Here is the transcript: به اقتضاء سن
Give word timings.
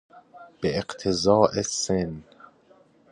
به 0.61 0.77
اقتضاء 0.77 1.61
سن 1.61 2.23